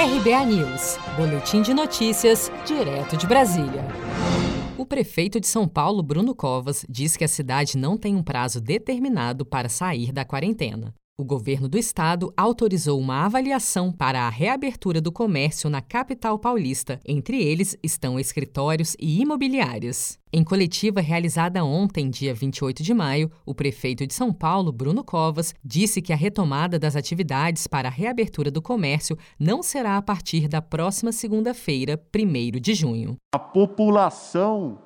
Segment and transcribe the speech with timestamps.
[0.00, 3.84] RBA News, Boletim de Notícias, direto de Brasília.
[4.78, 8.62] O prefeito de São Paulo, Bruno Covas, diz que a cidade não tem um prazo
[8.62, 10.94] determinado para sair da quarentena.
[11.20, 16.98] O governo do estado autorizou uma avaliação para a reabertura do comércio na capital paulista.
[17.06, 20.18] Entre eles estão escritórios e imobiliárias.
[20.32, 25.52] Em coletiva realizada ontem, dia 28 de maio, o prefeito de São Paulo, Bruno Covas,
[25.62, 30.48] disse que a retomada das atividades para a reabertura do comércio não será a partir
[30.48, 33.16] da próxima segunda-feira, 1 de junho.
[33.34, 34.78] A população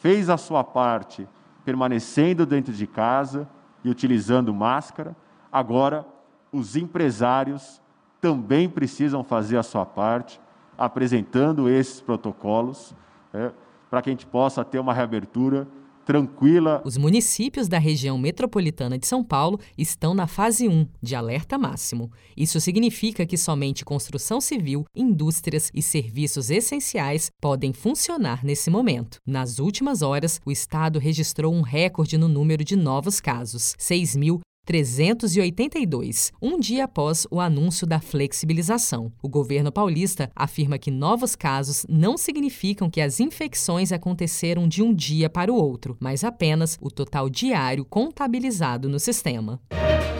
[0.00, 1.28] fez a sua parte,
[1.62, 3.46] permanecendo dentro de casa
[3.84, 5.14] e utilizando máscara
[5.54, 6.04] Agora,
[6.50, 7.80] os empresários
[8.20, 10.40] também precisam fazer a sua parte,
[10.76, 12.92] apresentando esses protocolos,
[13.32, 13.52] é,
[13.88, 15.68] para que a gente possa ter uma reabertura
[16.04, 16.82] tranquila.
[16.84, 22.10] Os municípios da região metropolitana de São Paulo estão na fase 1 de alerta máximo.
[22.36, 29.18] Isso significa que somente construção civil, indústrias e serviços essenciais podem funcionar nesse momento.
[29.24, 36.32] Nas últimas horas, o estado registrou um recorde no número de novos casos, 6.000 382,
[36.40, 39.12] um dia após o anúncio da flexibilização.
[39.22, 44.94] O governo paulista afirma que novos casos não significam que as infecções aconteceram de um
[44.94, 49.60] dia para o outro, mas apenas o total diário contabilizado no sistema.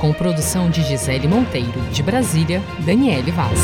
[0.01, 3.61] Com produção de Gisele Monteiro, de Brasília, Daniele Vaz.